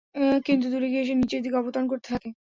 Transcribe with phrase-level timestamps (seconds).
[0.45, 2.29] কিন্তু দূরে গিয়ে সে নিচের দিকে অবতরণ করতে থাকে।